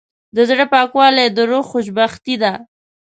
[0.35, 2.51] د زړه پاکوالی د روح خوشبختي ده.